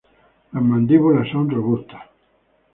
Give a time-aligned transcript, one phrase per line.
[0.51, 2.01] Las mandíbulas son robustas.